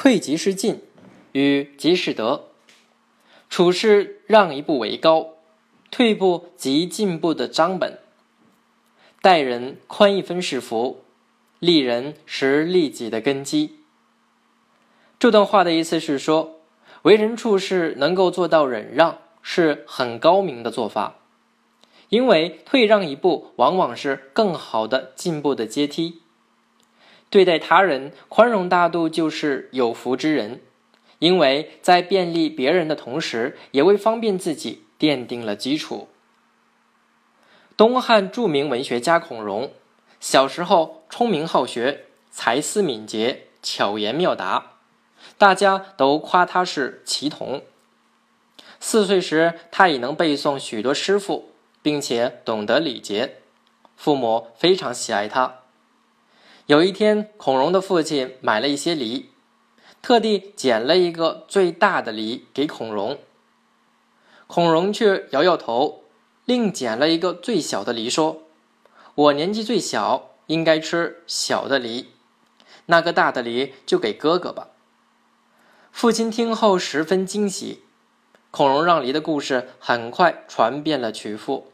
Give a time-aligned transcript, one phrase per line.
[0.00, 0.80] 退即是进，
[1.32, 2.44] 与即是得。
[3.50, 5.30] 处事让一步为高，
[5.90, 7.98] 退步即进步的章本。
[9.20, 11.02] 待人宽一分是福，
[11.58, 13.80] 利人是利己的根基。
[15.18, 16.60] 这段话的意思是说，
[17.02, 21.16] 为人处事能够做到忍让，是很高明的做法。
[22.08, 26.22] 因为退让一步，往往是更好的进步的阶梯。
[27.30, 30.60] 对待他人宽容大度，就是有福之人。
[31.18, 36.08] 因为在便利别人的同时，也为方便自己奠定了基础。
[37.76, 39.72] 东汉著名文学家孔融，
[40.20, 44.78] 小时候聪明好学，才思敏捷，巧言妙答，
[45.36, 47.62] 大家都夸他是奇童。
[48.80, 51.50] 四岁时，他已能背诵许多诗赋，
[51.82, 53.38] 并且懂得礼节，
[53.96, 55.62] 父母非常喜爱他。
[56.68, 59.30] 有一天，孔融的父亲买了一些梨。
[60.02, 63.18] 特地捡了一个最大的梨给孔融，
[64.46, 66.04] 孔融却摇摇头，
[66.44, 68.42] 另捡了一个最小的梨，说
[69.16, 72.10] ：“我年纪最小，应该吃小的梨，
[72.84, 74.68] 那个大的梨就给哥哥吧。”
[75.90, 77.84] 父亲听后十分惊喜，
[78.50, 81.72] 孔融让梨的故事很快传遍了曲阜，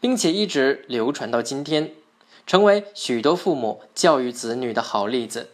[0.00, 1.94] 并且一直流传到今天，
[2.46, 5.50] 成为许多父母教育子女的好例子。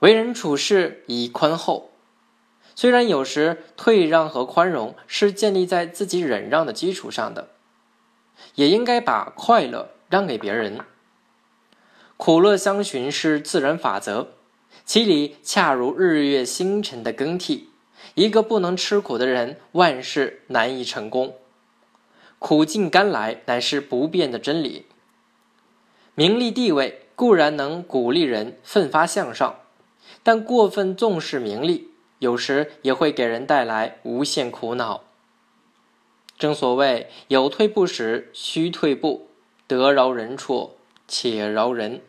[0.00, 1.90] 为人处事宜宽厚，
[2.74, 7.50] 虽然有时退让和宽容是建立在自己忍让的基础上的，
[8.56, 10.80] 也应该把快乐让给别人。
[12.16, 14.28] 苦乐相寻是自然法则，
[14.84, 17.70] 其理恰如日月星辰的更替。
[18.14, 21.36] 一个不能吃苦的人，万事难以成功。
[22.38, 24.86] 苦尽甘来乃是不变的真理。
[26.14, 29.60] 名利地位固然能鼓励人奋发向上。
[30.22, 35.02] 但过分重视名利，有时也会给人带来无限苦恼。
[36.38, 39.28] 正所谓“有退步时须退步，
[39.66, 42.00] 得饶人处且饶人”。